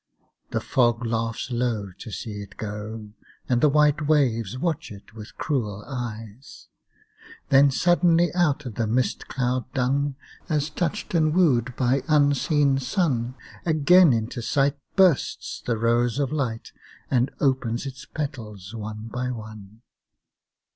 [0.49, 3.09] The fog laughs low to see it go,
[3.47, 6.69] And the white waves watch it with cruel eyes.
[7.49, 10.15] Then suddenly out of the mist cloud dun,
[10.49, 16.71] As touched and wooed by unseen sun, Again into sight bursts the rose of light
[17.11, 19.83] And opens its petals one by one.